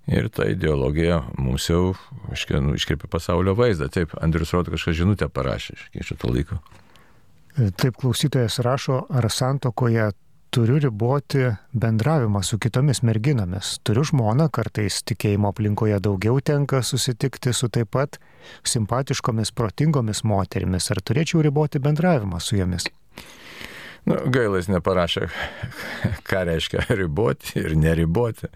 [0.10, 1.96] Ir ta ideologija mums jau
[2.32, 3.90] aiškia, nu, iškreipia pasaulio vaizdą.
[3.94, 6.60] Taip, Andrius Rodo kažką žinutę parašė, kiek šito laiko.
[7.56, 10.12] Taip, klausytojas rašo, ar santokoje
[10.56, 11.40] turiu riboti
[11.74, 13.74] bendravimą su kitomis merginomis.
[13.84, 18.16] Turiu žmoną, kartais tikėjimo aplinkoje daugiau tenka susitikti su taip pat
[18.64, 20.88] simpatiškomis, protingomis moterimis.
[20.96, 22.88] Ar turėčiau riboti bendravimą su jomis?
[24.08, 25.28] Nu, gailas neparašė,
[26.32, 28.48] ką reiškia riboti ir neriboti.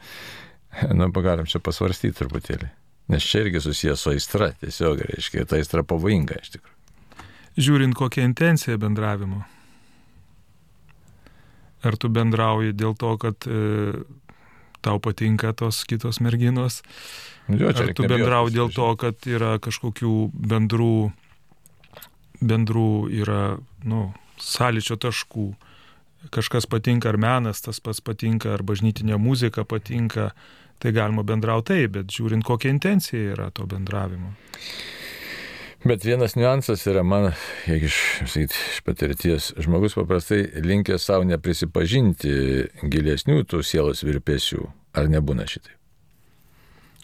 [0.95, 2.71] Nu, pagalim čia pasvarstyti truputėlį.
[3.11, 6.75] Nes čia irgi susijęs su aistra, tiesiog reiškia, ta aistra pavojinga iš tikrųjų.
[7.59, 9.43] Žiūrint kokią intenciją bendravimo.
[11.85, 13.93] Ar tu bendrauji dėl to, kad e,
[14.83, 16.81] tau patinka tos kitos merginos?
[17.47, 21.09] Jo, Ar tu bendrauji dėl to, kad yra kažkokių bendrų,
[22.43, 23.43] bendrų yra,
[23.87, 25.49] nu, sąlyčio taškų.
[26.35, 30.33] Kažkas patinka ar menas, tas pats patinka, ar bažnytinė muzika patinka,
[30.79, 34.33] tai galima bendrauti taip, bet žiūrint, kokia intencija yra to bendravimo.
[35.85, 37.29] Bet vienas niuansas yra man,
[37.63, 42.33] jeigu iš, sakyt, iš patirties, žmogus paprastai linkia savo neprisipažinti
[42.83, 44.65] gilesnių tų sielos virpesių.
[44.99, 45.77] Ar nebūna šitai?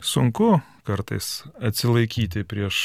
[0.03, 2.77] Sunku kartais atsilaikyti prieš,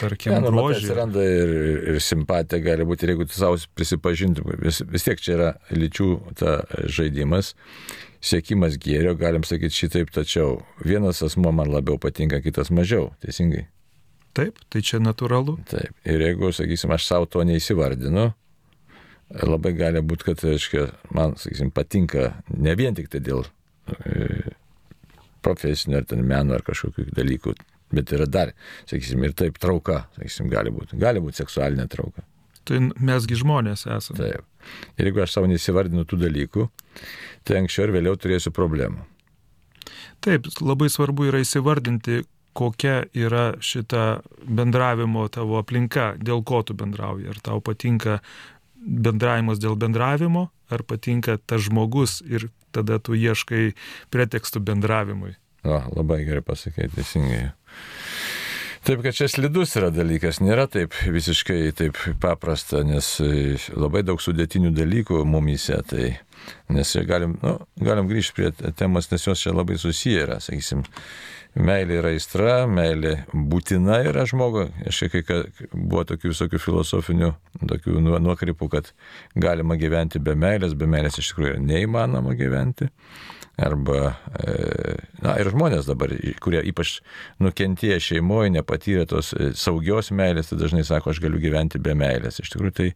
[0.00, 0.80] tarkim, ja, nu, grožį.
[0.80, 1.52] Atsiranda ir,
[1.92, 6.08] ir simpatija gali būti, ir jeigu tu savo prisipažintum, vis, vis tiek čia yra lyčių
[6.40, 6.56] ta
[6.88, 7.52] žaidimas
[8.24, 13.66] siekimas gėrio, galim sakyti šitaip, tačiau vienas asmo man labiau patinka, kitas mažiau, teisingai.
[14.34, 15.58] Taip, tai čia natūralu.
[15.70, 18.32] Taip, ir jeigu, sakysim, aš savo to neįsivardinu,
[19.44, 24.54] labai gali būti, kad, aiškiai, man, sakysim, patinka ne vien tik tai dėl e,
[25.44, 27.54] profesinio ar ten meno ar kažkokių dalykų,
[27.94, 28.52] bet yra dar,
[28.90, 32.26] sakysim, ir taip trauka, sakysim, gali būti, gali būti seksualinė trauka.
[32.64, 34.18] Tai mesgi žmonės esame.
[34.18, 34.68] Taip.
[34.96, 36.68] Ir jeigu aš savo neįsivardinu tų dalykų,
[37.44, 39.04] tai anksčiau ir vėliau turėsiu problemų.
[40.24, 42.22] Taip, labai svarbu yra įsivardinti,
[42.54, 47.28] kokia yra šita bendravimo tavo aplinka, dėl ko tu bendrauji.
[47.32, 48.20] Ar tau patinka
[48.84, 53.74] bendravimas dėl bendravimo, ar patinka tas žmogus ir tada tu ieškai
[54.14, 55.34] pretekstų bendravimui.
[55.64, 57.44] O, labai gerai pasakė, teisingai.
[58.84, 64.20] Taip, kad čia slidus yra dalykas, nėra taip visiškai taip paprasta, nes e, labai daug
[64.20, 66.10] sudėtinių dalykų mumise, tai
[66.68, 70.84] nes galim, nu, galim grįžti prie temos, nes jos čia labai susiję yra, sakysim,
[71.54, 74.66] meilė yra aistra, meilė būtina yra žmogui.
[74.88, 75.22] Aš kai
[75.72, 77.30] buvo tokių visokių filosofinių,
[77.70, 78.90] tokių nuokrypų, kad
[79.38, 82.90] galima gyventi be meilės, be meilės iš tikrųjų yra neįmanoma gyventi.
[83.54, 86.10] Arba, e, na ir žmonės dabar,
[86.42, 86.96] kurie ypač
[87.38, 92.40] nukentėję šeimoje, nepatyrė tos e, saugios meilės, tai dažnai sako, aš galiu gyventi be meilės.
[92.42, 92.90] Iš tikrųjų tai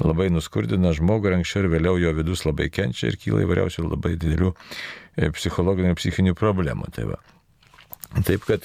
[0.00, 4.16] labai nuskurdina žmogų ir anksčiau ir vėliau jo vidus labai kenčia ir kyla įvairiausių labai
[4.16, 6.88] didelių e, psichologinių ir psichinių problemų.
[6.96, 7.20] Tai va.
[8.16, 8.64] Taip kad,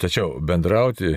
[0.00, 1.16] tačiau bendrauti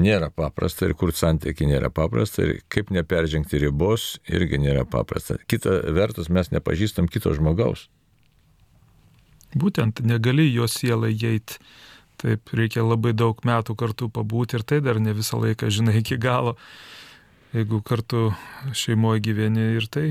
[0.00, 5.36] nėra paprasta ir kur santykiai nėra paprasta ir kaip neperžengti ribos irgi nėra paprasta.
[5.50, 7.88] Kita vertus, mes nepažįstam kito žmogaus.
[9.50, 11.58] Būtent negali jo sielai įeiti.
[12.20, 16.18] Taip, reikia labai daug metų kartu pabūti ir tai dar ne visą laiką žinai iki
[16.20, 16.54] galo.
[17.56, 18.28] Jeigu kartu
[18.76, 20.10] šeimoje gyveni ir tai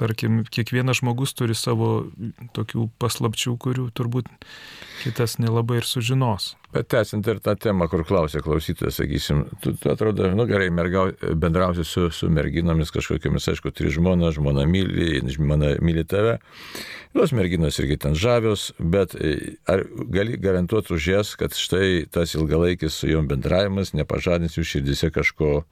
[0.00, 2.08] Tarkim, kiekvienas žmogus turi savo
[2.56, 4.30] tokių paslapčių, kurių turbūt
[5.02, 6.54] kitas nelabai ir sužinos.
[6.72, 11.10] Bet tęsiant ir tą temą, kur klausė klausytojas, sakysim, tu, tu atrodo, nu gerai, mergau,
[11.36, 16.38] bendrausi su, su merginomis kažkokiamis, aišku, turi žmoną, žmona myli, žmona myli tave.
[17.12, 22.32] Tos merginos irgi ten žavios, bet e, ar gali garantuoti už jas, kad štai tas
[22.38, 25.66] ilgalaikis su jom bendravimas nepažadins jų širdise kažko,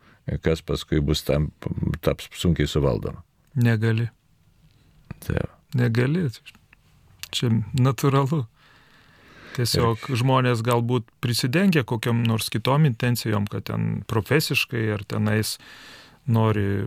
[0.44, 1.48] kas paskui bus tam,
[2.04, 3.24] taps sunkiai suvaldoma?
[3.54, 4.08] Negali.
[5.24, 5.50] Taip.
[5.74, 6.28] Negali.
[7.30, 8.44] Čia natūralu.
[9.56, 10.18] Tiesiog ir...
[10.20, 15.56] žmonės galbūt prisidengia kokiam nors kitom intencijom, kad ten profesiškai ar tenais
[16.30, 16.86] nori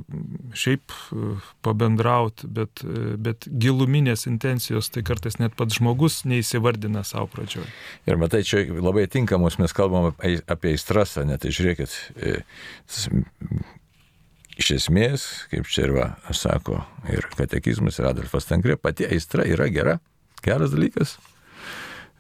[0.56, 1.34] šiaip e,
[1.66, 7.68] pabendrauti, bet, e, bet giluminės intencijos tai kartais net pats žmogus neįsivardina savo pradžioje.
[8.08, 12.36] Ir matai, čia labai tinkamos mes kalbam apie įstrasą, net tai žiūrėkit, e,
[14.60, 19.70] iš esmės, kaip čia ir va, sako ir katekizmas, ir Adolfas Tankrė, pati aistra yra
[19.74, 19.98] gera,
[20.46, 21.18] geras dalykas.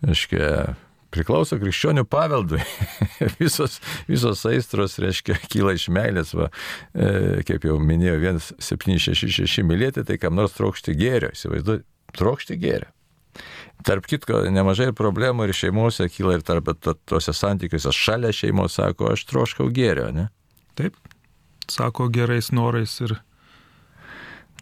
[0.04, 0.74] Aiškia,
[1.14, 2.62] priklauso krikščionių paveldui.
[3.42, 6.50] visos, visos aistros, reiškia, kyla iš meilės, va,
[6.94, 8.20] e, kaip jau minėjau,
[8.58, 11.86] 1766 mylėti, tai kam nors trokšti gėrio, įsivaizduoju,
[12.18, 12.92] trokšti gėrio.
[13.84, 16.70] Tarp kitko, nemažai problemų ir šeimose kyla ir tarp
[17.10, 20.28] tose santykiuose šalia šeimos sako, aš troškau gėrio, ne?
[20.78, 20.96] Taip,
[21.72, 23.18] sako gerais norais ir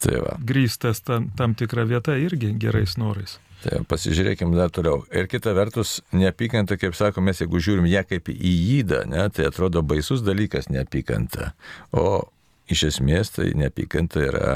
[0.02, 0.36] tai va.
[0.40, 3.38] grįstas tam, tam tikra vieta irgi gerais norais.
[3.62, 5.04] Tai pasižiūrėkime dar toliau.
[5.14, 9.46] Ir kita vertus, neapykanta, kaip sakome, mes jeigu žiūrim ją kaip į įdą, ne, tai
[9.52, 11.52] atrodo baisus dalykas neapykanta.
[11.94, 12.24] O
[12.72, 14.56] iš esmės tai neapykanta yra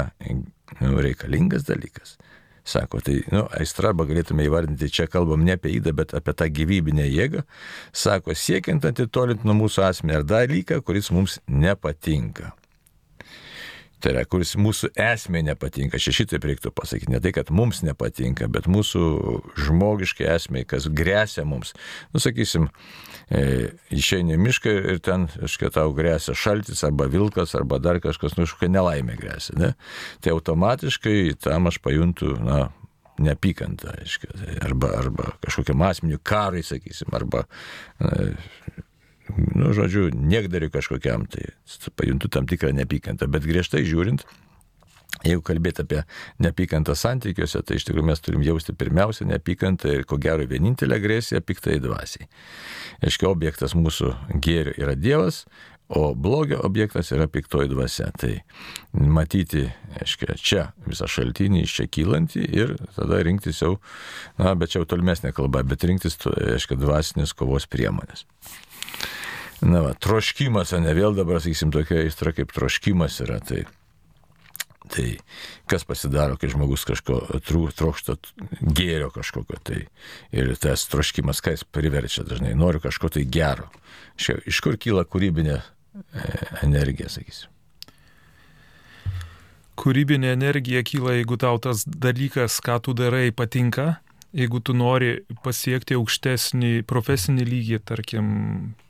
[0.80, 2.16] nu, reikalingas dalykas.
[2.66, 6.48] Sako, tai, nu, aistra, arba galėtume įvardinti, čia kalbam ne apie įdą, bet apie tą
[6.50, 7.44] gyvybinę jėgą.
[7.94, 12.50] Sako, siekiant atitolinti nuo mūsų asmenį ar dalyką, kuris mums nepatinka.
[14.02, 16.00] Tai yra, kuris mūsų esmė nepatinka.
[16.02, 17.14] Čia šitaip reiktų pasakyti.
[17.14, 19.02] Ne tai, kad mums nepatinka, bet mūsų
[19.66, 21.72] žmogiškai esmė, kas grėsia mums.
[22.12, 22.68] Nusakysim,
[23.32, 28.44] e, išeini mišką ir ten, aiškiai, tau grėsia šaltis arba vilkas arba dar kažkas, nu,
[28.44, 29.56] kažkokia nelaimė grėsia.
[29.56, 29.72] Ne?
[30.20, 32.66] Tai automatiškai tam aš pajuntu, na,
[33.22, 37.46] neapykantą, aiškiai, arba, arba kažkokiam asmeniu karai, sakysim, arba
[39.34, 41.50] nu, žodžiu, niekdariu kažkokiam, tai
[41.98, 43.28] pajuntu tam tikrą neapykantą.
[43.30, 44.24] Bet griežtai žiūrint,
[45.24, 46.02] jeigu kalbėti apie
[46.42, 51.42] neapykantą santykiuose, tai iš tikrųjų mes turim jausti pirmiausia neapykantą ir ko gero vienintelę agresiją
[51.44, 52.28] piktai dvasiai.
[53.04, 54.12] Aiškiai, objektas mūsų
[54.42, 55.44] gėrio yra Dievas,
[55.88, 58.10] o blogio objektas yra piktoji dvasia.
[58.18, 58.32] Tai
[58.92, 59.66] matyti,
[60.00, 63.76] aiškiai, čia visą šaltinį iš čia kylantį ir tada rinktis jau,
[64.40, 68.26] na, bet čia jau tolimesnė kalba, bet rinktis, aiškiai, dvasinės kovos priemonės.
[69.64, 73.38] Na, va, troškimas, o ne vėl dabar, sakysim, tokia aistra kaip troškimas yra.
[73.40, 73.62] Tai,
[74.92, 75.06] tai
[75.70, 78.18] kas pasidaro, kai žmogus kažko trokšta
[78.60, 79.60] gėrio kažkokio.
[79.64, 79.80] Tai,
[80.36, 83.70] ir tas troškimas, ką jis priverčia dažnai, noriu kažko tai gero.
[84.20, 85.62] Šia, iš kur kyla kūrybinė e,
[86.66, 87.52] energija, sakysim.
[89.76, 93.98] Kūrybinė energija kyla, jeigu tau tas dalykas, ką tu darai, patinka,
[94.36, 95.12] jeigu tu nori
[95.44, 98.26] pasiekti aukštesnį profesinį lygį, tarkim,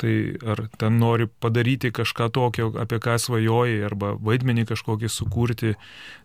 [0.00, 5.76] tai ar ten nori padaryti kažką tokio, apie ką svajoji, arba vaidmenį kažkokį sukurti,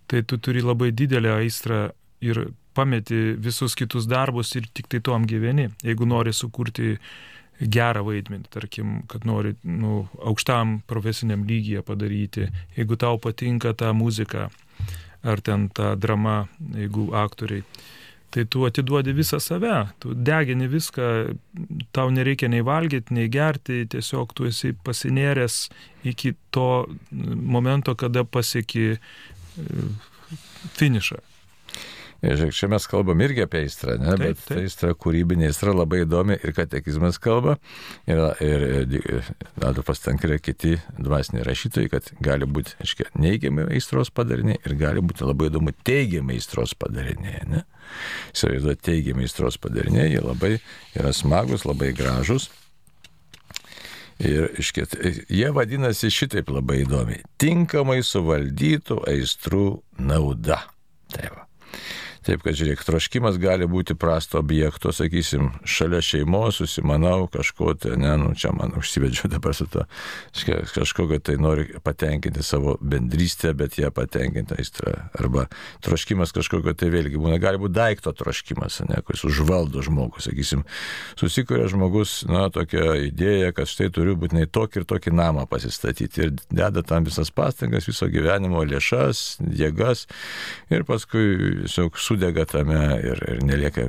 [0.09, 5.27] tai tu turi labai didelę aistrą ir pameti visus kitus darbus ir tik tai tuom
[5.29, 5.69] gyveni.
[5.85, 6.95] Jeigu nori sukurti
[7.61, 14.49] gerą vaidmenį, tarkim, kad nori nu, aukštam profesiniam lygyje padaryti, jeigu tau patinka ta muzika
[15.21, 17.61] ar ten ta drama, jeigu aktoriai
[18.31, 21.07] tai tu atiduodi visą save, tu degini viską,
[21.95, 25.65] tau nereikia nei valgyti, nei gerti, tiesiog tu esi pasinėręs
[26.07, 26.69] iki to
[27.11, 29.91] momento, kada pasieki e,
[30.79, 31.19] finišą.
[32.21, 34.11] Žiūrėk, čia mes kalbam irgi apie aistrą, ne?
[34.13, 34.59] Taip, bet taip.
[34.61, 37.55] aistra kūrybinė aistra labai įdomi ir katekizmas kalba.
[38.05, 39.31] Ir, ir, ir
[39.65, 45.01] Adolfas Tankra ir kiti dvasiniai rašytojai, kad gali būti, aiškiai, neigiami aistros padariniai ir gali
[45.01, 47.41] būti labai įdomu teigiami aistros padariniai.
[47.49, 47.65] Ne?
[48.35, 50.55] Įsivaizduoju, teigiami aistros padariniai, jie labai
[50.93, 52.51] yra smagus, labai gražus.
[54.21, 54.93] Ir iškėt,
[55.33, 57.23] jie vadinasi šitaip labai įdomiai.
[57.41, 60.67] Tinkamai suvaldytų aistrų nauda.
[61.09, 61.47] Tai va.
[62.21, 68.11] Taip, kad žiūrėk, troškimas gali būti prasto objekto, sakysim, šalia šeimos susimanau kažko, tai, ne,
[68.21, 69.87] nu, čia man užsivedžiu dabar su to,
[70.75, 74.93] kažkokio tai nori patenkinti savo bendrystę, bet ją patenkinti aistrą.
[75.17, 75.47] Arba
[75.81, 80.61] troškimas kažkokio tai vėlgi būna, gali būti daikto troškimas, ne, kuris užvaldo žmogų, sakysim,
[81.17, 86.35] susikuria žmogus, na, tokia idėja, kad štai turiu būtinai tokį ir tokį namą pasistatyti ir
[86.53, 90.05] deda tam visas pastangas, viso gyvenimo lėšas, jėgas
[90.69, 91.25] ir paskui
[91.65, 93.87] tiesiog sudega tame ir, ir nelieka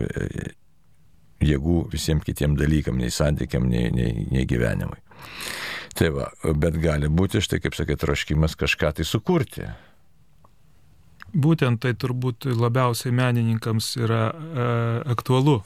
[1.42, 5.00] jėgų visiems kitiem dalykam, nei santykiam, nei, nei, nei gyvenimui.
[5.98, 9.66] Tai va, bet gali būti štai, kaip sakė, troškimas kažką tai sukurti.
[11.32, 14.64] Būtent tai turbūt labiausiai menininkams yra e,
[15.12, 15.58] aktualu,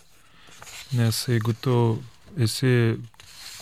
[0.94, 1.76] nes jeigu tu
[2.38, 2.96] esi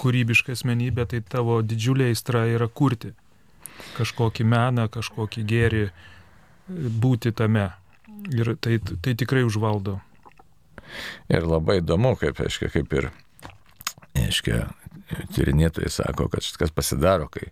[0.01, 3.15] kūrybiška asmenybė, tai tavo didžiulė aistra yra kurti
[3.97, 5.85] kažkokį meną, kažkokį gėrį,
[7.01, 7.71] būti tame.
[8.33, 9.99] Ir tai, tai tikrai užvaldo.
[11.33, 13.11] Ir labai įdomu, kaip, aiškia, kaip ir,
[14.17, 14.63] aiškia,
[15.35, 17.51] tyrinėtojai sako, kad kas pasidaro, kai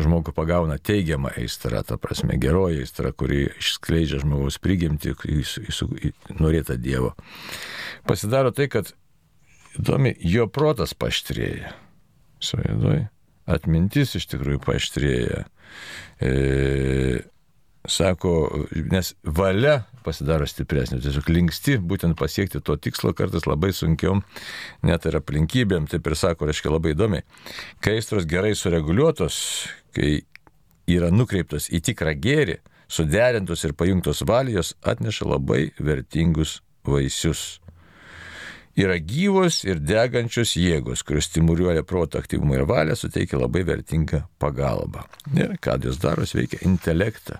[0.00, 6.12] žmogų pagauna teigiamą aistrą, ta prasme geroji aistra, kuri išskleidžia žmogaus prigimti į, į, į
[6.40, 7.12] norėtą Dievo.
[8.08, 8.94] Pasidaro tai, kad
[9.78, 11.74] įdomi, jo protas paštrėja.
[12.44, 13.06] Suėdoj.
[13.50, 15.44] Atmintis iš tikrųjų paštrėja.
[16.22, 16.32] E,
[17.88, 24.22] sako, nes valia pasidaro stipresnė, tiesiog linksti būtent pasiekti to tikslo kartais labai sunkiom,
[24.84, 27.24] net ir aplinkybėm, taip ir sako, reiškia labai įdomiai.
[27.84, 29.40] Kai aistros gerai sureguliuotos,
[29.96, 30.22] kai
[30.90, 37.60] yra nukreiptos į tikrą gėrį, suderintos ir pajungtos valijos atneša labai vertingus vaisius.
[38.74, 45.04] Yra gyvos ir degančios jėgos, kurios stimuliuoja proto aktyvumą ir valią, suteikia labai vertingą pagalbą.
[45.38, 47.38] Ir ką jos daro, veikia intelektą.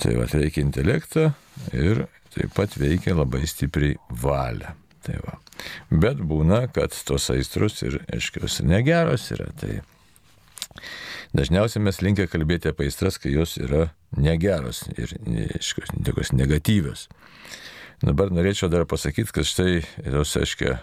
[0.00, 1.30] Tai va, veikia intelektą
[1.76, 4.72] ir taip pat veikia labai stipriai valią.
[5.04, 5.38] Tai va.
[5.90, 9.48] Bet būna, kad tos aistrus ir, aiškios, negeros yra.
[9.60, 9.80] Tai
[11.36, 15.16] dažniausiai mes linkę kalbėti apie aistras, kai jos yra negeros ir,
[15.56, 17.08] aiškios, tokios negatyvios.
[18.00, 20.78] Dabar norėčiau dar pasakyti, kad štai tos, aiškiai,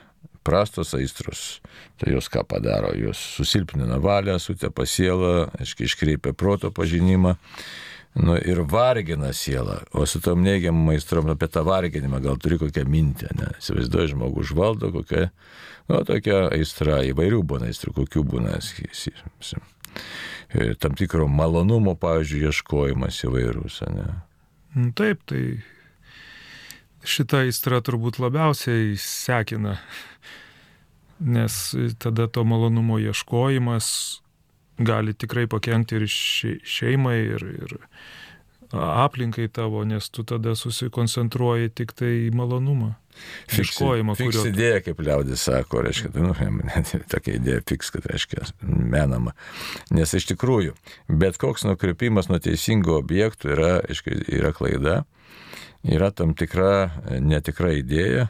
[0.46, 1.60] prastos aistros,
[2.00, 7.36] tai jos ką padaro, jos susilpnina valią, sutepa sielą, aiškiai, iškreipia proto pažinimą
[8.18, 9.80] nu, ir vargina sielą.
[9.94, 13.50] O su tom neigiamom maistrom apie tą varginimą gal turi kokią mintį, ne?
[13.62, 15.28] Įsivaizduoju, žmogus užvaldo kokią,
[15.92, 19.64] nu, tokia aistra, įvairių būna aistrų, kokių būna, sakysim,
[20.82, 24.12] tam tikro malonumo, pavyzdžiui, ieškojimas įvairūs, ne?
[24.78, 25.60] Nu, Taip, tai
[27.08, 29.78] šita aistra turbūt labiausiai sekina,
[31.18, 33.88] nes tada to malonumo ieškojimas
[34.80, 37.78] gali tikrai pakengti ir še- šeimai, ir, ir
[38.74, 42.96] aplinkai tavo, nes tu tada susikoncentruoji tik tai į malonumą.
[43.50, 44.52] Ieškojimą, Fiks kurio.
[44.52, 46.34] idėja, kaip liaudis sako, reiškia, tai, nu,
[47.14, 49.34] tokia idėja fiks, kad reiškia menama.
[49.90, 50.76] Nes iš tikrųjų,
[51.10, 54.98] bet koks nukrypimas nuo teisingų objektų yra, aiškia, yra klaida,
[55.88, 56.92] yra tam tikra
[57.24, 58.28] netikra idėja,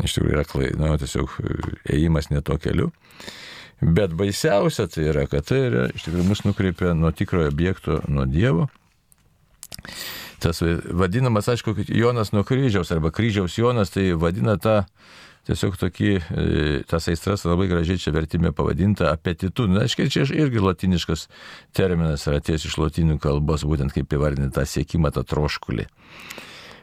[0.00, 1.34] iš tikrųjų yra klaida, nu, tiesiog
[1.92, 2.88] ėjimas ne to keliu.
[3.80, 8.26] Bet baisiausia tai yra, kad tai yra, iš tikrųjų mus nukreipia nuo tikrojo objekto, nuo
[8.26, 8.66] Dievo.
[10.42, 14.82] Tas vadinamas, aišku, Jonas nuo kryžiaus arba kryžiaus Jonas, tai vadina tą
[15.48, 16.56] tiesiog tokį, e,
[16.88, 19.68] tas aistras labai gražiai čia vertimė pavadinta apetitu.
[19.70, 21.26] Na, aiškiai, čia irgi latiniškas
[21.76, 25.88] terminas yra ties iš lotinių kalbos, būtent kaip įvardinti tą siekimą, tą troškulį.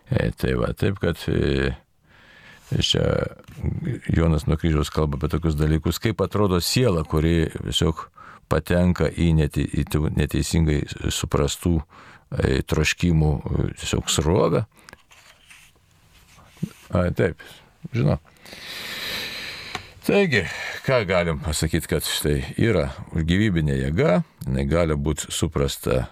[0.09, 1.76] E, tai va, taip kad e,
[2.82, 3.05] čia
[4.09, 8.07] Jonas nuo kryžiaus kalba apie tokius dalykus, kaip atrodo siela, kuri tiesiog
[8.51, 10.82] patenka į, neteisingai
[11.13, 14.66] suprastų e, troškimų e, tiesiog srovę.
[16.93, 17.41] A, taip,
[17.93, 18.20] žinau.
[20.05, 20.43] Taigi,
[20.86, 26.03] ką galim pasakyti, kad štai yra gyvybinė jėga, jinai gali būti suprasta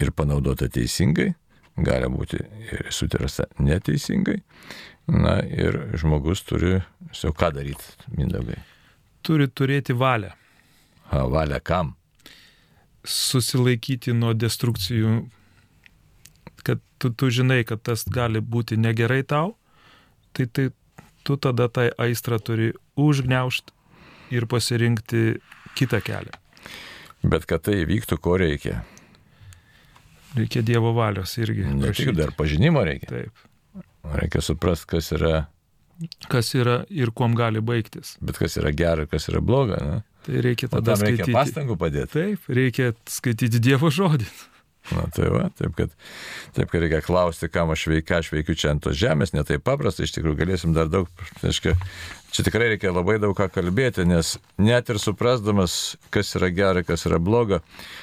[0.00, 1.34] ir panaudota teisingai,
[1.76, 4.38] gali būti ir sutirasta neteisingai.
[5.08, 6.80] Na ir žmogus turi,
[7.16, 8.58] jau ką daryti, mindaugai.
[9.26, 10.30] Turi turėti valią.
[11.10, 11.94] Ha, valią kam?
[13.04, 15.14] Susilaikyti nuo destrukcijų,
[16.62, 19.56] kad tu, tu žinai, kad tas gali būti negerai tau,
[20.36, 20.68] tai, tai
[21.26, 22.70] tu tada tai aistrą turi
[23.00, 25.40] užgneušti ir pasirinkti
[25.74, 26.38] kitą kelią.
[27.26, 28.80] Bet kad tai įvyktų, ko reikia?
[30.36, 31.66] Reikia Dievo valios irgi.
[31.74, 33.10] Ne tik dar pažinimo reikia.
[33.10, 33.46] Taip.
[34.04, 35.46] Reikia suprasti, kas yra,
[36.32, 38.14] Kas yra ir kuom gali baigtis.
[38.24, 39.76] bet kas yra gera, kas yra bloga.
[39.84, 39.98] Na?
[40.24, 41.34] Tai reikia tada reikia skaityti.
[41.36, 42.12] pastangų padėti.
[42.14, 44.24] Taip, reikia skaityti Dievo žodį.
[44.90, 45.92] Na tai va, taip kad,
[46.56, 49.62] taip kad reikia klausti, kam aš veikiu, aš veikiu čia ant tos žemės, ne taip
[49.66, 51.06] paprasta, iš tikrųjų galėsim dar daug,
[51.44, 51.76] reiškia,
[52.34, 55.76] čia tikrai reikia labai daug ką kalbėti, nes net ir suprasdamas,
[56.14, 57.60] kas yra gera, kas yra bloga,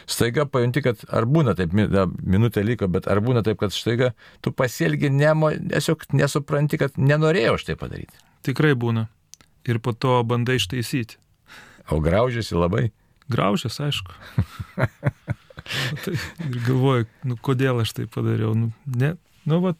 [0.07, 4.13] staiga pajunti, kad ar būna taip, minutė liko, bet ar būna taip, kad staiga
[4.45, 8.23] tu pasielgi, nemo, tiesiog nesupranti, kad nenorėjau aš tai padaryti.
[8.47, 9.09] Tikrai būna.
[9.67, 11.19] Ir po to bandai ištaisyti.
[11.91, 12.85] O graužiasi labai.
[13.27, 14.15] Graužės, aišku.
[16.03, 18.53] tai, ir galvoju, nu kodėl aš tai padariau.
[18.57, 19.15] Nu, ne,
[19.49, 19.73] nu va,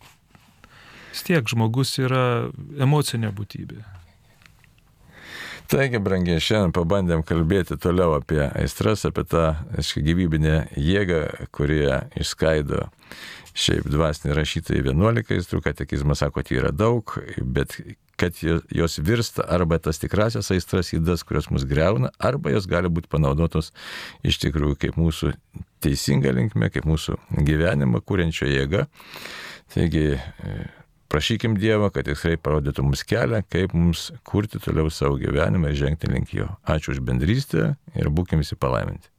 [1.28, 3.84] tiek žmogus yra emocinė būtybė.
[5.68, 11.20] Taigi, brangiai, šiandien pabandėm kalbėti toliau apie aistras, apie tą aiškia, gyvybinę jėgą,
[11.52, 12.86] kurie išskaido
[13.58, 17.76] šiaip dvasiniai rašytojai 11 aistrų, katekizmas sako, jų yra daug, bet
[18.18, 22.90] kad jo- jos virsta arba tas tikrasias aistras įdas, kurios mus greuna, arba jos gali
[22.90, 23.72] būti panaudotos
[24.26, 25.34] iš tikrųjų kaip mūsų
[25.86, 28.88] teisinga linkme, kaip mūsų gyvenimą kūrenčio jėga.
[29.74, 30.56] Taigi, e,
[31.12, 36.10] prašykim Dievą, kad tikrai parodytų mums kelią, kaip mums kurti toliau savo gyvenimą ir žengti
[36.12, 36.50] link jo.
[36.66, 39.12] Ačiū už bendrystę ir būkim visi palaiminti.